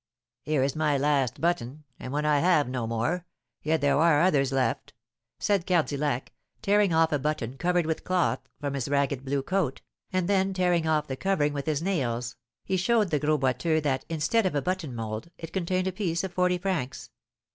"Here 0.41 0.63
is 0.63 0.75
my 0.75 0.97
last 0.97 1.39
button, 1.39 1.83
and 1.99 2.11
when 2.11 2.25
I 2.25 2.39
have 2.39 2.67
no 2.67 2.87
more, 2.87 3.27
yet 3.61 3.81
there 3.81 3.99
are 3.99 4.23
others 4.23 4.51
left," 4.51 4.93
said 5.37 5.67
Cardillac, 5.67 6.31
tearing 6.63 6.91
off 6.91 7.11
a 7.11 7.19
button 7.19 7.55
covered 7.55 7.85
with 7.85 8.03
cloth 8.03 8.39
from 8.59 8.73
his 8.73 8.89
ragged 8.89 9.23
blue 9.23 9.43
coat, 9.43 9.81
and 10.11 10.27
then 10.27 10.55
tearing 10.55 10.87
off 10.87 11.05
the 11.05 11.15
covering 11.15 11.53
with 11.53 11.67
his 11.67 11.83
nails, 11.83 12.35
he 12.65 12.77
showed 12.77 13.11
the 13.11 13.19
Gros 13.19 13.39
Boiteux 13.39 13.79
that, 13.83 14.05
instead 14.09 14.47
of 14.47 14.55
a 14.55 14.59
button 14.63 14.95
mould, 14.95 15.29
it 15.37 15.53
contained 15.53 15.85
a 15.85 15.91
piece 15.91 16.23
of 16.23 16.33
forty 16.33 16.57
francs. 16.57 17.11